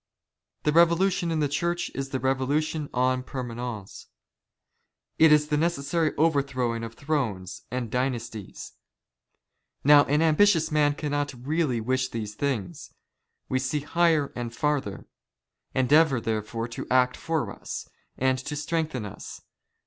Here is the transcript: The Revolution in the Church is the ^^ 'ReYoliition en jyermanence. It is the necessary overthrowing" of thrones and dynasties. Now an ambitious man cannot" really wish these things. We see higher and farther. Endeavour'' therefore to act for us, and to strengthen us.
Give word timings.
The 0.63 0.71
Revolution 0.71 1.29
in 1.29 1.41
the 1.41 1.47
Church 1.47 1.91
is 1.93 2.09
the 2.09 2.17
^^ 2.19 2.21
'ReYoliition 2.23 2.85
en 2.97 3.21
jyermanence. 3.21 4.07
It 5.19 5.31
is 5.31 5.49
the 5.49 5.57
necessary 5.57 6.15
overthrowing" 6.17 6.83
of 6.83 6.95
thrones 6.95 7.67
and 7.69 7.91
dynasties. 7.91 8.73
Now 9.83 10.05
an 10.05 10.23
ambitious 10.23 10.71
man 10.71 10.95
cannot" 10.95 11.35
really 11.45 11.79
wish 11.81 12.09
these 12.09 12.33
things. 12.33 12.91
We 13.47 13.59
see 13.59 13.81
higher 13.81 14.33
and 14.35 14.55
farther. 14.55 15.05
Endeavour'' 15.75 16.19
therefore 16.19 16.67
to 16.69 16.89
act 16.89 17.15
for 17.15 17.51
us, 17.51 17.87
and 18.17 18.39
to 18.39 18.55
strengthen 18.55 19.05
us. 19.05 19.41